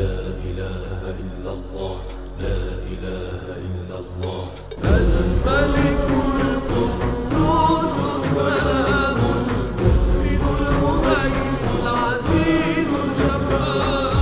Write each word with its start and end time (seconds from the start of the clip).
لا 0.00 0.16
إله 0.48 1.00
إلا 1.24 1.50
الله 1.58 1.96
لا 2.44 2.60
إله 2.92 3.44
إلا 3.68 3.96
الله. 4.02 4.44
الملك 4.84 6.08
القدوس 6.40 7.94
السلام 8.16 9.18
المؤمن 9.50 10.42
المهيمن 10.60 11.64
العزيز 11.82 12.90
الجبار 13.04 14.14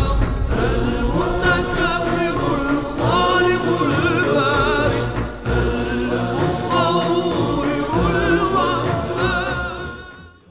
المتكبر 0.69 2.37
الخالق 2.75 3.65
البارئ 3.91 5.07
المصور 6.79 7.69
والوهاب 7.95 9.81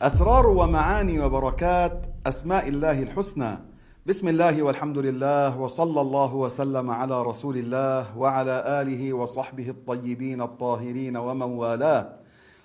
أسرار 0.01 0.45
ومعاني 0.47 1.15
وبركات 1.19 1.97
أسماء 2.27 2.67
الله 2.67 2.97
الحسنى 3.03 3.53
بسم 4.07 4.27
الله 4.27 4.63
والحمد 4.63 4.97
لله 4.97 5.59
وصلى 5.59 6.01
الله 6.01 6.35
وسلم 6.35 6.91
على 6.91 7.23
رسول 7.23 7.57
الله 7.57 8.17
وعلى 8.17 8.63
آله 8.81 9.13
وصحبه 9.13 9.69
الطيبين 9.69 10.41
الطاهرين 10.41 11.17
ومن 11.17 11.41
والاه 11.59 12.09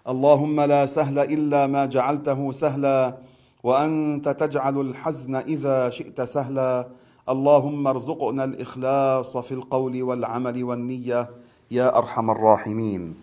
اللهم 0.08 0.60
لا 0.60 0.86
سهل 0.86 1.18
إلا 1.18 1.66
ما 1.66 1.86
جعلته 1.86 2.52
سهلا 2.52 3.18
وأنت 3.62 4.28
تجعل 4.28 4.80
الحزن 4.80 5.34
إذا 5.34 5.90
شئت 5.90 6.20
سهلا 6.20 6.88
اللهم 7.28 7.86
ارزقنا 7.86 8.44
الإخلاص 8.44 9.36
في 9.36 9.52
القول 9.52 10.02
والعمل 10.02 10.64
والنية 10.64 11.30
يا 11.70 11.98
أرحم 11.98 12.30
الراحمين 12.30 13.14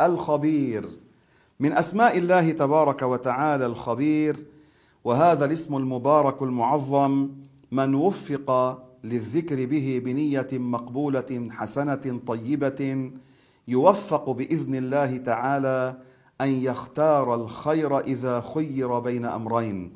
الخبير 0.00 0.86
من 1.60 1.72
اسماء 1.72 2.18
الله 2.18 2.50
تبارك 2.52 3.02
وتعالى 3.02 3.66
الخبير 3.66 4.36
وهذا 5.04 5.44
الاسم 5.44 5.76
المبارك 5.76 6.42
المعظم 6.42 7.28
من 7.72 7.94
وفق 7.94 8.78
للذكر 9.04 9.66
به 9.66 10.02
بنية 10.04 10.48
مقبولة 10.52 11.48
حسنة 11.50 12.20
طيبة 12.26 13.10
يوفق 13.68 14.30
بإذن 14.30 14.74
الله 14.74 15.16
تعالى 15.16 15.96
أن 16.40 16.48
يختار 16.48 17.34
الخير 17.34 18.00
إذا 18.00 18.40
خير 18.40 18.98
بين 18.98 19.24
أمرين. 19.24 19.92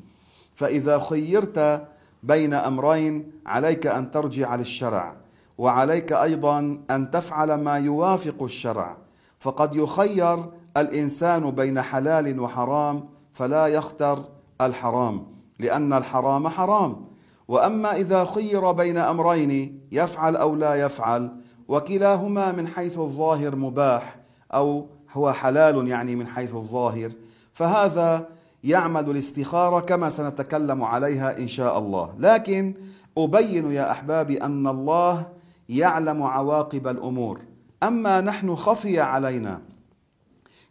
فإذا 0.55 0.99
خيرت 0.99 1.89
بين 2.23 2.55
أمرين 2.55 3.33
عليك 3.47 3.87
أن 3.87 4.11
ترجع 4.11 4.55
للشرع 4.55 5.17
وعليك 5.59 6.13
أيضا 6.13 6.81
أن 6.91 7.11
تفعل 7.11 7.55
ما 7.55 7.79
يوافق 7.79 8.43
الشرع. 8.43 8.97
فقد 9.39 9.75
يخير 9.75 10.51
الإنسان 10.77 11.51
بين 11.51 11.81
حلال 11.81 12.41
وحرام 12.41 13.09
فلا 13.33 13.67
يختر 13.67 14.25
الحرام 14.61 15.27
لأن 15.59 15.93
الحرام 15.93 16.49
حرام. 16.49 17.10
وأما 17.51 17.97
إذا 17.97 18.25
خير 18.25 18.73
بين 18.73 18.97
أمرين 18.97 19.81
يفعل 19.93 20.37
أو 20.37 20.55
لا 20.55 20.75
يفعل 20.75 21.31
وكلاهما 21.69 22.53
من 22.53 22.69
حيث 22.69 22.99
الظاهر 22.99 23.57
مباح 23.57 24.17
أو 24.55 24.87
هو 25.13 25.33
حلال 25.33 25.89
يعني 25.89 26.17
من 26.17 26.27
حيث 26.27 26.55
الظاهر 26.55 27.13
فهذا 27.53 28.29
يعمل 28.65 29.11
الاستخارة 29.11 29.81
كما 29.81 30.09
سنتكلم 30.09 30.85
عليها 30.85 31.39
إن 31.39 31.49
شاء 31.49 31.79
الله. 31.79 32.15
لكن 32.19 32.75
أبين 33.19 33.73
يا 33.73 33.91
أحبابي 33.91 34.43
أن 34.43 34.67
الله 34.67 35.27
يعلم 35.69 36.23
عواقب 36.23 36.89
الأمور. 36.89 37.41
أما 37.83 38.21
نحن 38.21 38.55
خفي 38.55 39.01
علينا. 39.01 39.61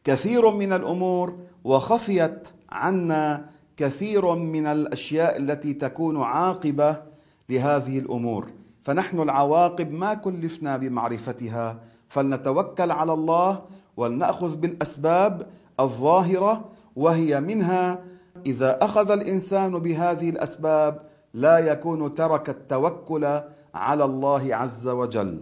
كثير 0.03 0.51
من 0.51 0.73
الأمور 0.73 1.37
وخفيت 1.63 2.47
عنا 2.69 3.45
كثير 3.79 4.35
من 4.35 4.65
الأشياء 4.67 5.37
التي 5.37 5.73
تكون 5.73 6.21
عاقبة 6.21 7.01
لهذه 7.49 7.99
الأمور. 7.99 8.47
فنحن 8.83 9.19
العواقب 9.19 9.91
ما 9.91 10.13
كلفنا 10.13 10.77
بمعرفتها. 10.77 11.79
فلنتوكل 12.07 12.91
على 12.91 13.13
الله 13.13 13.61
ولنأخذ 13.97 14.57
بالأسباب 14.57 15.47
الظاهرة 15.79 16.65
وهي 16.95 17.41
منها 17.41 18.03
إذا 18.45 18.83
أخذ 18.83 19.11
الإنسان 19.11 19.79
بهذه 19.79 20.29
الأسباب 20.29 21.01
لا 21.33 21.57
يكون 21.59 22.15
ترك 22.15 22.49
التوكل 22.49 23.41
على 23.75 24.05
الله 24.05 24.55
عز 24.55 24.87
وجل. 24.87 25.39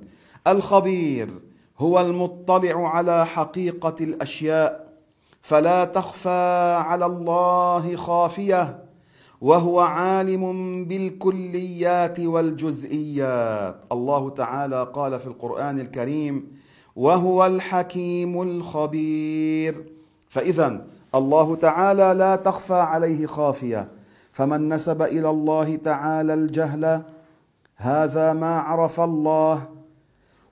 الخبير 0.48 1.30
هو 1.80 2.00
المطلع 2.00 2.90
على 2.90 3.26
حقيقة 3.26 3.96
الأشياء. 4.02 4.87
فلا 5.42 5.86
تخفى 5.86 6.76
على 6.86 7.06
الله 7.06 7.96
خافية 7.96 8.84
وهو 9.42 9.80
عالم 9.80 10.86
بالكليات 10.86 12.20
والجزئيات. 12.20 13.76
الله 13.92 14.30
تعالى 14.30 14.88
قال 14.94 15.20
في 15.20 15.28
القرآن 15.28 15.80
الكريم 15.80 16.52
وهو 16.96 17.46
الحكيم 17.46 18.42
الخبير. 18.42 19.86
فاذا 20.30 20.86
الله 21.16 21.56
تعالى 21.56 22.14
لا 22.14 22.36
تخفى 22.36 22.74
عليه 22.74 23.26
خافية. 23.26 23.88
فمن 24.32 24.70
نسب 24.74 25.02
إلى 25.02 25.30
الله 25.30 25.76
تعالى 25.76 26.34
الجهل 26.34 27.04
هذا 27.76 28.34
ما 28.34 28.60
عرف 28.60 29.00
الله 29.00 29.77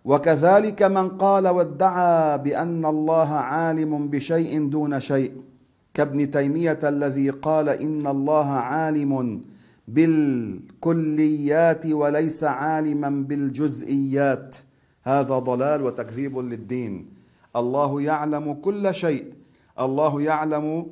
وكذلك 0.05 0.83
من 0.83 1.09
قال 1.09 1.47
وادعى 1.47 2.37
بأن 2.37 2.85
الله 2.85 3.29
عالم 3.33 4.07
بشيء 4.07 4.69
دون 4.69 4.99
شيء 4.99 5.31
كابن 5.93 6.31
تيمية 6.31 6.79
الذي 6.83 7.29
قال 7.29 7.69
إن 7.69 8.07
الله 8.07 8.49
عالم 8.49 9.41
بالكليات 9.87 11.85
وليس 11.85 12.43
عالما 12.43 13.09
بالجزئيات. 13.09 14.57
هذا 15.03 15.39
ضلال 15.39 15.81
وتكذيب 15.81 16.37
للدين. 16.37 17.09
الله 17.55 18.01
يعلم 18.01 18.53
كل 18.53 18.93
شيء. 18.93 19.33
الله 19.79 20.21
يعلم 20.21 20.87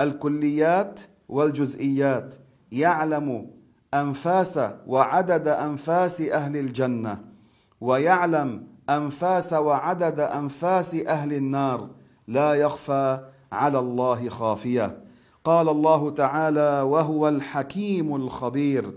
الكليات 0.00 1.00
والجزئيات. 1.28 2.34
يعلم 2.72 3.46
أنفاس 3.94 4.60
وعدد 4.86 5.48
أنفاس 5.48 6.20
أهل 6.20 6.56
الجنة. 6.56 7.33
ويعلم 7.80 8.66
أنفاس 8.90 9.52
وعدد 9.52 10.20
أنفاس 10.20 10.94
أهل 10.94 11.32
النار 11.32 11.88
لا 12.28 12.54
يخفى 12.54 13.20
على 13.52 13.78
الله 13.78 14.28
خافية. 14.28 15.04
قال 15.44 15.68
الله 15.68 16.10
تعالى 16.10 16.80
وهو 16.80 17.28
الحكيم 17.28 18.16
الخبير 18.16 18.92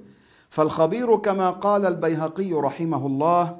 فالخبير 0.49 1.17
كما 1.17 1.49
قال 1.49 1.85
البيهقي 1.85 2.53
رحمه 2.53 3.05
الله 3.07 3.59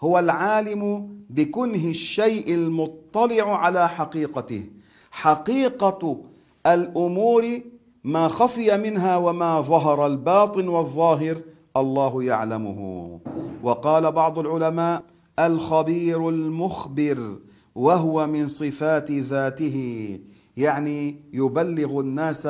هو 0.00 0.18
العالم 0.18 1.08
بكنه 1.30 1.88
الشيء 1.90 2.54
المطلع 2.54 3.56
على 3.58 3.88
حقيقته. 3.88 4.70
حقيقة 5.10 6.20
الأمور 6.66 7.60
ما 8.04 8.28
خفي 8.28 8.76
منها 8.76 9.16
وما 9.16 9.60
ظهر 9.60 10.06
الباطن 10.06 10.68
والظاهر 10.68 11.36
الله 11.76 12.22
يعلمه. 12.22 13.20
وقال 13.62 14.12
بعض 14.12 14.38
العلماء 14.38 15.02
الخبير 15.38 16.28
المخبر 16.28 17.38
وهو 17.74 18.26
من 18.26 18.46
صفات 18.48 19.10
ذاته 19.10 20.18
يعني 20.56 21.16
يبلغ 21.32 22.00
الناس 22.00 22.48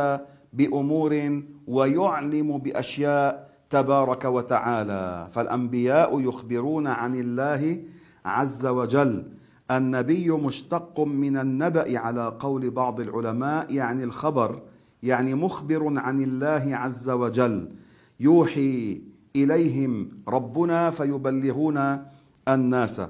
بأمور 0.52 1.42
ويعلم 1.66 2.58
بأشياء 2.58 3.50
تبارك 3.70 4.24
وتعالى. 4.24 5.28
فالأنبياء 5.30 6.20
يخبرون 6.20 6.86
عن 6.86 7.14
الله 7.14 7.80
عز 8.24 8.66
وجل. 8.66 9.24
النبي 9.70 10.30
مشتق 10.30 11.00
من 11.00 11.36
النبأ 11.36 11.98
على 11.98 12.36
قول 12.40 12.70
بعض 12.70 13.00
العلماء 13.00 13.74
يعني 13.74 14.04
الخبر 14.04 14.62
يعني 15.02 15.34
مخبر 15.34 15.98
عن 15.98 16.22
الله 16.22 16.76
عز 16.76 17.10
وجل. 17.10 17.68
يوحي 18.20 19.02
إليهم 19.36 20.10
ربنا 20.28 20.90
فيبلغون 20.90 22.04
الناس. 22.48 23.02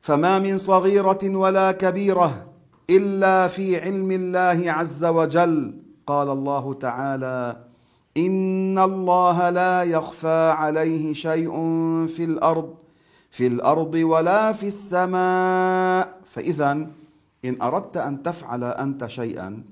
فما 0.00 0.38
من 0.38 0.56
صغيرة 0.56 1.18
ولا 1.24 1.72
كبيرة 1.72 2.46
إلا 2.90 3.48
في 3.48 3.80
علم 3.80 4.10
الله 4.10 4.72
عز 4.72 5.04
وجل. 5.04 5.74
قال 6.06 6.28
الله 6.28 6.74
تعالى 6.74 7.56
إن 8.16 8.78
الله 8.78 9.50
لا 9.50 9.82
يخفى 9.82 10.54
عليه 10.58 11.12
شيء 11.12 11.52
في 12.06 12.24
الأرض 12.24 12.74
في 13.30 13.46
الأرض 13.46 13.94
ولا 13.94 14.52
في 14.52 14.66
السماء. 14.66 16.20
فاذا 16.24 16.72
إن 17.44 17.62
أردت 17.62 17.96
أن 17.96 18.22
تفعل 18.22 18.64
أنت 18.64 19.06
شيئا 19.06 19.62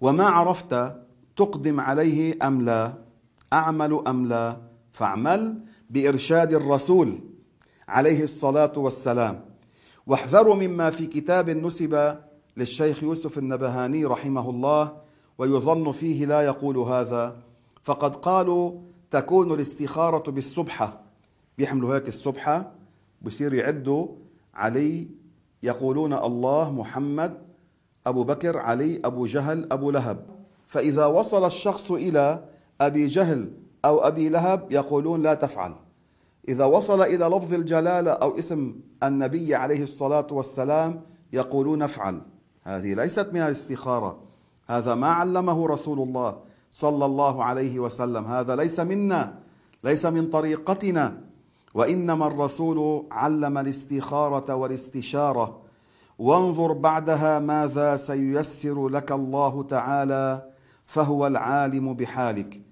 وما 0.00 0.26
عرفت 0.26 0.92
تقدم 1.36 1.80
عليه 1.80 2.38
أم 2.42 2.62
لا 2.62 3.05
أعمل 3.52 4.02
أم 4.08 4.26
لا؟ 4.26 4.56
فاعمل 4.92 5.60
بإرشاد 5.90 6.52
الرسول 6.52 7.18
عليه 7.88 8.22
الصلاة 8.22 8.72
والسلام. 8.76 9.44
واحذروا 10.06 10.54
مما 10.54 10.90
في 10.90 11.06
كتاب 11.06 11.50
نسب 11.50 12.16
للشيخ 12.56 13.02
يوسف 13.02 13.38
النبهاني 13.38 14.04
رحمه 14.04 14.50
الله 14.50 14.96
ويظن 15.38 15.90
فيه 15.90 16.26
لا 16.26 16.42
يقول 16.42 16.78
هذا. 16.78 17.36
فقد 17.82 18.16
قالوا 18.16 18.80
تكون 19.10 19.52
الاستخارة 19.52 20.30
بالسبحة 20.30 21.00
بيحملوا 21.58 21.94
هيك 21.94 22.08
السبحة 22.08 22.72
بصير 23.22 23.54
يعدوا 23.54 24.08
علي 24.54 25.08
يقولون 25.62 26.12
الله 26.12 26.72
محمد 26.72 27.38
أبو 28.06 28.24
بكر 28.24 28.58
علي 28.58 29.00
أبو 29.04 29.26
جهل 29.26 29.72
أبو 29.72 29.90
لهب. 29.90 30.26
فإذا 30.66 31.06
وصل 31.06 31.46
الشخص 31.46 31.92
إلى 31.92 32.44
أبي 32.80 33.06
جهل 33.06 33.52
أو 33.84 33.98
أبي 33.98 34.28
لهب 34.28 34.72
يقولون 34.72 35.22
لا 35.22 35.34
تفعل. 35.34 35.74
إذا 36.48 36.64
وصل 36.64 37.02
إلى 37.02 37.24
لفظ 37.24 37.54
الجلالة 37.54 38.10
أو 38.10 38.38
اسم 38.38 38.74
النبي 39.02 39.54
عليه 39.54 39.82
الصلاة 39.82 40.26
والسلام 40.30 41.00
يقولون 41.32 41.82
افعل. 41.82 42.22
هذه 42.62 42.94
ليست 42.94 43.30
من 43.32 43.40
الاستخارة. 43.40 44.18
هذا 44.66 44.94
ما 44.94 45.08
علمه 45.08 45.66
رسول 45.66 46.00
الله 46.00 46.38
صلى 46.70 47.04
الله 47.04 47.44
عليه 47.44 47.80
وسلم. 47.80 48.24
هذا 48.24 48.56
ليس 48.56 48.80
منا 48.80 49.38
ليس 49.84 50.06
من 50.06 50.30
طريقتنا. 50.30 51.20
وإنما 51.74 52.26
الرسول 52.26 53.06
علم 53.10 53.58
الاستخارة 53.58 54.54
والاستشارة. 54.54 55.60
وانظر 56.18 56.72
بعدها 56.72 57.38
ماذا 57.38 57.96
سييسر 57.96 58.88
لك 58.88 59.12
الله 59.12 59.62
تعالى 59.62 60.50
فهو 60.84 61.26
العالم 61.26 61.94
بحالك. 61.94 62.65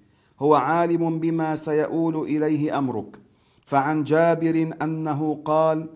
هو 0.44 0.54
عالم 0.54 1.18
بما 1.18 1.56
سيؤول 1.56 2.16
إليه 2.16 2.78
أمرك. 2.78 3.18
فعن 3.66 4.04
جابر 4.04 4.56
أنه 4.82 5.42
قال 5.44 5.86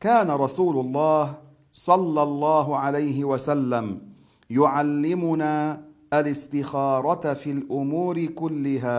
كان 0.00 0.30
رسول 0.30 0.86
الله 0.86 1.34
صلى 1.72 2.22
الله 2.22 2.76
عليه 2.76 3.24
وسلم 3.24 4.00
يعلمنا 4.50 5.82
الاستخارة 6.12 7.34
في 7.34 7.50
الأمور 7.50 8.24
كلها. 8.24 8.98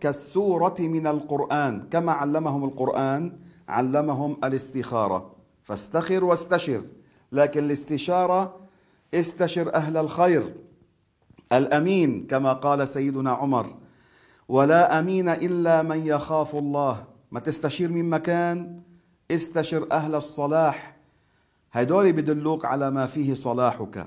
كالسورة 0.00 0.74
من 0.80 1.06
القرآن 1.06 1.88
كما 1.90 2.12
علمهم 2.12 2.64
القرآن 2.64 3.32
علمهم 3.68 4.36
الاستخارة. 4.44 5.30
فاستخر 5.62 6.24
واستشر 6.24 6.82
لكن 7.32 7.64
الاستشارة 7.64 8.56
استشر 9.14 9.74
أهل 9.74 9.96
الخير. 9.96 10.54
الأمين 11.58 12.26
كما 12.26 12.52
قال 12.52 12.88
سيدنا 12.88 13.30
عمر 13.30 13.74
ولا 14.48 14.98
أمين 14.98 15.28
إلا 15.28 15.82
من 15.82 16.06
يخاف 16.06 16.54
الله. 16.54 17.04
ما 17.32 17.40
تستشير 17.40 17.90
من 17.90 18.10
مكان 18.10 18.80
استشر 19.30 19.86
أهل 19.92 20.14
الصلاح. 20.14 20.96
هدول 21.72 22.12
بدلوك 22.12 22.64
على 22.64 22.90
ما 22.90 23.06
فيه 23.06 23.34
صلاحك. 23.34 24.06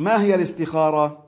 ما 0.00 0.22
هي 0.22 0.34
الاستخارة؟ 0.34 1.24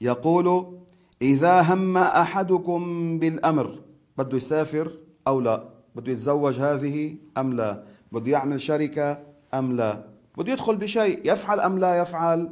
يقول 0.00 0.78
إذا 1.22 1.60
هم 1.60 1.96
أحدكم 1.96 3.18
بالأمر 3.18 3.78
بده 4.18 4.36
يسافر 4.36 4.92
أو 5.26 5.40
لا؟ 5.40 5.68
بده 5.96 6.12
يتزوج 6.12 6.54
هذه 6.54 7.16
أم 7.38 7.52
لا؟ 7.52 7.84
بده 8.12 8.30
يعمل 8.30 8.60
شركة 8.60 9.18
أم 9.54 9.76
لا؟ 9.76 10.04
بده 10.38 10.52
يدخل 10.52 10.76
بشيء 10.76 11.20
يفعل 11.24 11.60
أم 11.60 11.78
لا 11.78 11.98
يفعل؟ 11.98 12.50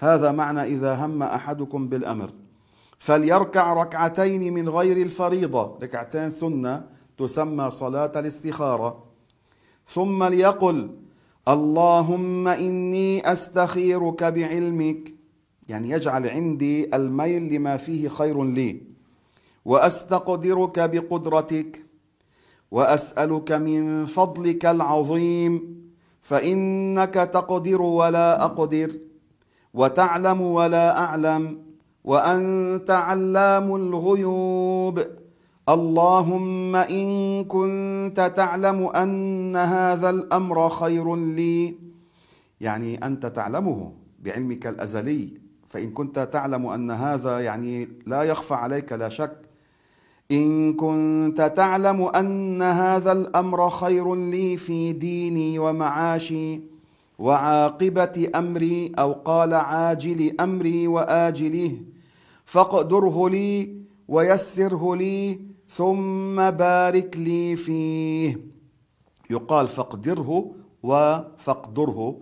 هذا 0.00 0.32
معنى 0.32 0.62
إذا 0.62 0.94
هم 0.94 1.22
أحدكم 1.22 1.88
بالأمر. 1.88 2.30
فليركع 2.98 3.72
ركعتين 3.72 4.54
من 4.54 4.68
غير 4.68 4.96
الفريضة. 4.96 5.78
ركعتين 5.82 6.30
سنة 6.30 6.84
تسمى 7.18 7.70
صلاة 7.70 8.12
الاستخارة. 8.16 9.04
ثم 9.86 10.24
ليقل 10.24 10.90
اللهم 11.48 12.48
إني 12.48 13.32
أستخيرك 13.32 14.24
بعلمك. 14.24 15.14
يعني 15.68 15.90
يجعل 15.90 16.28
عندي 16.28 16.96
الميل 16.96 17.54
لما 17.54 17.76
فيه 17.76 18.08
خير 18.08 18.44
لي. 18.44 18.82
وأستقدرك 19.64 20.80
بقدرتك. 20.80 21.84
وأسألك 22.70 23.52
من 23.52 24.06
فضلك 24.06 24.66
العظيم. 24.66 25.80
فإنك 26.20 27.14
تقدر 27.14 27.82
ولا 27.82 28.44
أقدر. 28.44 29.09
وتعلم 29.74 30.40
ولا 30.40 30.98
أعلم 30.98 31.58
وأنت 32.04 32.90
علام 32.90 33.74
الغيوب. 33.76 35.04
اللهم 35.68 36.76
إن 36.76 37.44
كنت 37.44 38.32
تعلم 38.36 38.86
أن 38.86 39.56
هذا 39.56 40.10
الأمر 40.10 40.68
خير 40.68 41.16
لي. 41.16 41.74
يعني 42.60 43.06
أنت 43.06 43.26
تعلمه 43.26 43.92
بعلمك 44.18 44.66
الأزلي. 44.66 45.34
فإن 45.68 45.90
كنت 45.90 46.18
تعلم 46.18 46.66
أن 46.66 46.90
هذا 46.90 47.40
يعني 47.40 47.88
لا 48.06 48.22
يخفى 48.22 48.54
عليك 48.54 48.92
لا 48.92 49.08
شك. 49.08 49.36
إن 50.32 50.72
كنت 50.72 51.52
تعلم 51.56 52.02
أن 52.02 52.62
هذا 52.62 53.12
الأمر 53.12 53.70
خير 53.70 54.14
لي 54.14 54.56
في 54.56 54.92
ديني 54.92 55.58
ومعاشي. 55.58 56.79
وعاقبة 57.20 58.30
أمري 58.34 58.92
أو 58.98 59.12
قال 59.12 59.54
عاجل 59.54 60.40
أمري 60.40 60.86
وآجله 60.86 61.78
فاقدره 62.44 63.28
لي 63.28 63.76
ويسره 64.08 64.96
لي 64.96 65.40
ثم 65.68 66.50
بارك 66.50 67.16
لي 67.16 67.56
فيه. 67.56 68.40
يقال 69.30 69.68
فاقدره 69.68 70.50
وفاقدره 70.82 72.20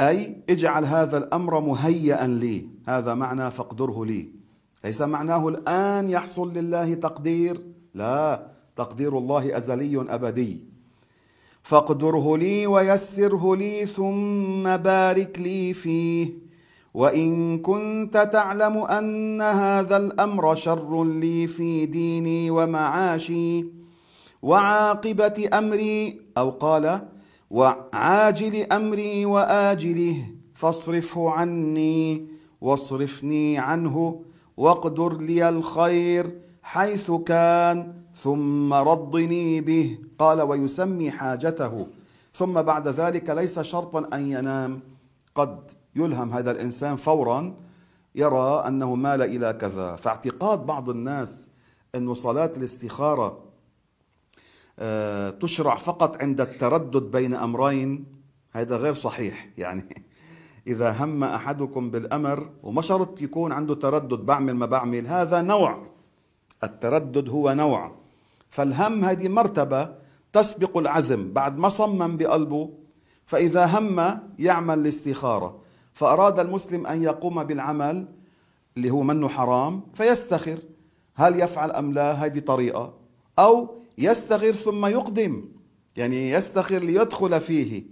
أي 0.00 0.42
اجعل 0.50 0.84
هذا 0.84 1.18
الأمر 1.18 1.60
مهيئا 1.60 2.26
لي. 2.26 2.68
هذا 2.88 3.14
معنى 3.14 3.50
فاقدره 3.50 4.04
لي. 4.04 4.28
ليس 4.84 5.02
معناه 5.02 5.48
الآن 5.48 6.08
يحصل 6.08 6.52
لله 6.52 6.94
تقدير؟ 6.94 7.66
لا 7.94 8.46
تقدير 8.76 9.18
الله 9.18 9.56
أزلي 9.56 10.00
أبدي. 10.08 10.73
فاقدره 11.64 12.36
لي 12.36 12.66
ويسره 12.66 13.56
لي 13.56 13.86
ثم 13.86 14.76
بارك 14.76 15.38
لي 15.38 15.74
فيه. 15.74 16.44
وإن 16.94 17.58
كنت 17.58 18.28
تعلم 18.32 18.76
أن 18.78 19.42
هذا 19.42 19.96
الأمر 19.96 20.54
شر 20.54 21.04
لي 21.04 21.46
في 21.46 21.86
ديني 21.86 22.50
ومعاشي 22.50 23.64
وعاقبة 24.42 25.48
أمري 25.52 26.20
أو 26.38 26.50
قال 26.50 27.08
وعاجل 27.50 28.72
أمري 28.72 29.24
وآجله 29.24 30.16
فاصرفه 30.54 31.30
عني 31.30 32.26
واصرفني 32.60 33.58
عنه 33.58 34.22
واقدر 34.56 35.18
لي 35.18 35.48
الخير 35.48 36.38
حيث 36.64 37.10
كان 37.10 38.02
ثم 38.14 38.72
رضني 38.72 39.60
به 39.60 39.98
قال 40.18 40.42
ويسمي 40.42 41.10
حاجته. 41.10 41.86
ثم 42.32 42.62
بعد 42.62 42.88
ذلك 42.88 43.30
ليس 43.30 43.60
شرطا 43.60 44.08
أن 44.12 44.26
ينام. 44.26 44.80
قد 45.34 45.70
يلهم 45.96 46.32
هذا 46.32 46.50
الإنسان 46.50 46.96
فورا 46.96 47.54
يرى 48.14 48.64
أنه 48.66 48.94
مال 48.94 49.22
إلى 49.22 49.52
كذا. 49.52 49.96
فاعتقاد 49.96 50.66
بعض 50.66 50.90
الناس 50.90 51.48
انه 51.94 52.14
صلاة 52.14 52.52
الاستخارة 52.56 53.44
آه، 54.78 55.30
تشرع 55.30 55.76
فقط 55.76 56.22
عند 56.22 56.40
التردد 56.40 57.02
بين 57.10 57.34
أمرين. 57.34 58.04
هذا 58.52 58.76
غير 58.76 58.94
صحيح. 58.94 59.48
يعني 59.58 60.04
إذا 60.66 61.04
هم 61.04 61.24
أحدكم 61.24 61.90
بالأمر 61.90 62.50
وما 62.62 62.82
شرط 62.82 63.22
يكون 63.22 63.52
عنده 63.52 63.74
تردد 63.74 64.26
بعمل 64.26 64.54
ما 64.54 64.66
بعمل 64.66 65.06
هذا 65.06 65.42
نوع 65.42 65.93
التردد 66.64 67.28
هو 67.28 67.52
نوع. 67.52 67.92
فالهم 68.48 69.04
هذه 69.04 69.28
مرتبة 69.28 69.94
تسبق 70.32 70.78
العزم. 70.78 71.32
بعد 71.32 71.58
ما 71.58 71.68
صمم 71.68 72.16
بقلبه 72.16 72.70
فإذا 73.26 73.66
هم 73.66 74.18
يعمل 74.38 74.78
الاستخاره 74.78 75.60
فأراد 75.92 76.38
المسلم 76.38 76.86
أن 76.86 77.02
يقوم 77.02 77.44
بالعمل 77.44 78.06
اللي 78.76 78.90
هو 78.90 79.02
منه 79.02 79.28
حرام 79.28 79.82
فيستخر. 79.94 80.58
هل 81.14 81.40
يفعل 81.40 81.70
أم 81.70 81.92
لا؟ 81.92 82.12
هذه 82.12 82.38
طريقة. 82.38 82.94
أو 83.38 83.74
يستغر 83.98 84.52
ثم 84.52 84.86
يقدم. 84.86 85.44
يعني 85.96 86.30
يستخر 86.30 86.78
ليدخل 86.78 87.40
فيه. 87.40 87.84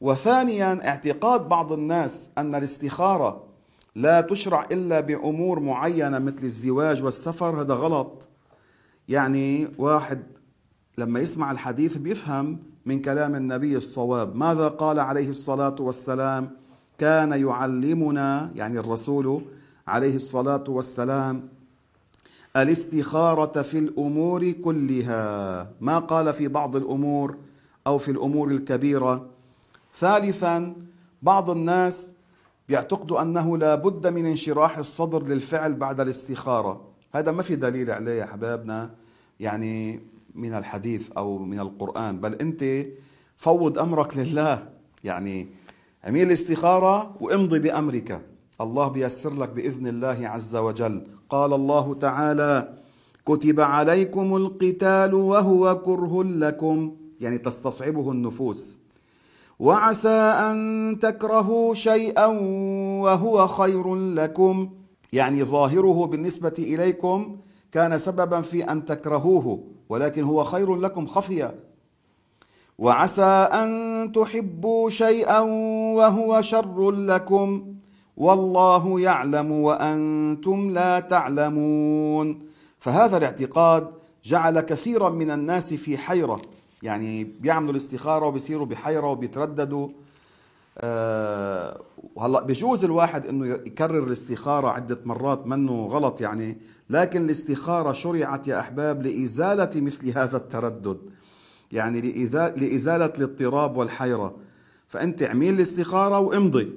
وثانيا 0.00 0.88
اعتقاد 0.88 1.48
بعض 1.48 1.72
الناس 1.72 2.30
أن 2.38 2.54
الاستخارة 2.54 3.53
لا 3.96 4.20
تشرع 4.20 4.66
إلا 4.72 5.00
بأمور 5.00 5.60
معينة 5.60 6.18
مثل 6.18 6.42
الزواج 6.42 7.02
والسفر 7.02 7.60
هذا 7.60 7.74
غلط. 7.74 8.28
يعني 9.08 9.68
واحد 9.78 10.22
لما 10.98 11.20
يسمع 11.20 11.50
الحديث 11.50 11.96
بيفهم 11.96 12.58
من 12.86 13.02
كلام 13.02 13.34
النبي 13.34 13.76
الصواب. 13.76 14.36
ماذا 14.36 14.68
قال 14.68 15.00
عليه 15.00 15.28
الصلاة 15.28 15.76
والسلام؟ 15.80 16.50
كان 16.98 17.32
يعلمنا 17.32 18.50
يعني 18.54 18.78
الرسول 18.78 19.42
عليه 19.86 20.16
الصلاة 20.16 20.64
والسلام 20.68 21.48
الإستخارة 22.56 23.62
في 23.62 23.78
الأمور 23.78 24.50
كلها. 24.50 25.70
ما 25.80 25.98
قال 25.98 26.32
في 26.32 26.48
بعض 26.48 26.76
الأمور 26.76 27.36
أو 27.86 27.98
في 27.98 28.10
الأمور 28.10 28.50
الكبيرة. 28.50 29.26
ثالثا 29.94 30.74
بعض 31.22 31.50
الناس 31.50 32.12
بيعتقدوا 32.68 33.22
أنه 33.22 33.58
لا 33.58 33.74
بد 33.74 34.06
من 34.06 34.26
انشراح 34.26 34.78
الصدر 34.78 35.22
للفعل 35.26 35.74
بعد 35.74 36.00
الاستخارة. 36.00 36.88
هذا 37.14 37.32
ما 37.32 37.42
في 37.42 37.56
دليل 37.56 37.90
عليه 37.90 38.12
يا 38.12 38.24
حبابنا 38.26 38.90
يعني 39.40 40.00
من 40.34 40.54
الحديث 40.54 41.10
أو 41.12 41.38
من 41.38 41.60
القرآن. 41.60 42.20
بل 42.20 42.34
أنت 42.34 42.86
فوض 43.36 43.78
أمرك 43.78 44.16
لله. 44.16 44.68
يعني 45.04 45.48
اعمل 46.04 46.22
الاستخارة 46.22 47.16
وامضي 47.20 47.58
بأمرك. 47.58 48.20
الله 48.60 48.88
بيسر 48.88 49.34
لك 49.34 49.48
بإذن 49.48 49.86
الله 49.86 50.28
عز 50.28 50.56
وجل. 50.56 51.04
قال 51.28 51.52
الله 51.52 51.94
تعالى 51.94 52.78
كتب 53.26 53.60
عليكم 53.60 54.36
القتال 54.36 55.14
وهو 55.14 55.82
كره 55.82 56.22
لكم. 56.24 56.96
يعني 57.20 57.38
تستصعبه 57.38 58.10
النفوس. 58.12 58.78
وعسى 59.58 60.08
أن 60.08 60.98
تكرهوا 61.02 61.74
شيئا 61.74 62.26
وهو 63.02 63.46
خير 63.46 63.94
لكم. 63.94 64.68
يعني 65.12 65.44
ظاهره 65.44 66.06
بالنسبة 66.06 66.54
إليكم 66.58 67.36
كان 67.72 67.98
سببا 67.98 68.40
في 68.40 68.70
أن 68.72 68.84
تكرهوه 68.84 69.64
ولكن 69.88 70.24
هو 70.24 70.44
خير 70.44 70.76
لكم 70.76 71.06
خفيا. 71.06 71.54
وعسى 72.78 73.22
أن 73.22 74.12
تحبوا 74.12 74.90
شيئا 74.90 75.40
وهو 75.96 76.40
شر 76.40 76.90
لكم. 76.90 77.74
والله 78.16 79.00
يعلم 79.00 79.52
وأنتم 79.52 80.70
لا 80.70 81.00
تعلمون. 81.00 82.38
فهذا 82.78 83.16
الاعتقاد 83.16 83.90
جعل 84.24 84.60
كثيرا 84.60 85.08
من 85.08 85.30
الناس 85.30 85.74
في 85.74 85.98
حيرة. 85.98 86.42
يعني 86.84 87.24
بيعملوا 87.24 87.70
الاستخارة 87.70 88.26
وبيصيروا 88.26 88.66
بحيرة 88.66 89.06
وبيترددوا. 89.06 89.88
أه 90.78 91.80
وهلا 92.14 92.42
بجوز 92.42 92.84
الواحد 92.84 93.26
إنه 93.26 93.46
يكرر 93.46 94.04
الاستخارة 94.04 94.68
عدة 94.68 94.98
مرات 95.04 95.46
منه 95.46 95.86
غلط 95.86 96.20
يعني 96.20 96.58
لكن 96.90 97.24
الاستخارة 97.24 97.92
شرعت 97.92 98.48
يا 98.48 98.60
أحباب 98.60 99.02
لإزالة 99.02 99.70
مثل 99.76 100.18
هذا 100.18 100.36
التردد. 100.36 100.98
يعني 101.72 102.00
لإزالة 102.56 103.12
الاضطراب 103.18 103.76
والحيرة. 103.76 104.34
فأنت 104.88 105.22
اعمل 105.22 105.48
الاستخاره 105.48 106.18
وامضي. 106.18 106.72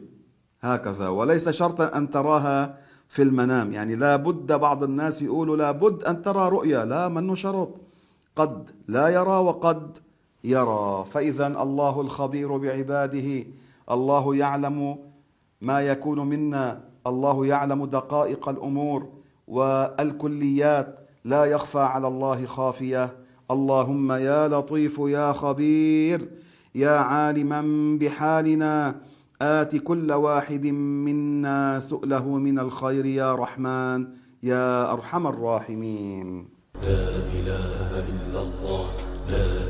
هكذا. 0.62 1.08
وليس 1.08 1.50
شرطا 1.50 1.98
أن 1.98 2.10
تراها 2.10 2.78
في 3.08 3.22
المنام. 3.22 3.74
يعني 3.74 3.96
لا 3.96 4.16
بد 4.16 4.54
بعض 4.54 4.84
الناس 4.84 5.22
يقولوا 5.22 5.58
لا 5.58 5.72
بد 5.72 6.04
أن 6.04 6.22
ترى 6.22 6.50
رؤيا. 6.50 6.86
لا 6.86 7.08
منه 7.08 7.36
شرط. 7.36 7.87
قد 8.38 8.70
لا 8.88 9.08
يرى 9.08 9.38
وقد 9.50 9.98
يرى. 10.44 11.06
فاذا 11.06 11.48
الله 11.48 12.02
الخبير 12.02 12.58
بعباده 12.58 13.46
الله 13.92 14.36
يعلم 14.36 14.98
ما 15.62 15.82
يكون 15.82 16.20
منا 16.28 16.84
الله 17.08 17.46
يعلم 17.46 17.86
دقائق 17.86 18.50
الأمور 18.50 19.10
والكليات. 19.48 21.00
لا 21.26 21.46
يخفى 21.46 21.80
على 21.80 22.08
الله 22.08 22.46
خافية. 22.46 23.16
اللهم 23.52 24.12
يا 24.12 24.48
لطيف 24.48 25.00
يا 25.00 25.32
خبير 25.32 26.30
يا 26.76 26.92
عالما 26.92 27.62
بحالنا 28.02 28.96
آت 29.42 29.76
كل 29.76 30.12
واحد 30.12 30.66
منا 31.08 31.80
سؤله 31.80 32.28
من 32.28 32.60
الخير 32.60 33.06
يا 33.06 33.36
رحمن 33.36 34.08
يا 34.44 34.92
أرحم 34.94 35.28
الراحمين. 35.28 36.57
لا 36.84 37.10
إله 37.34 38.04
إلا 38.12 38.40
الله. 38.42 38.90
لا 39.30 39.67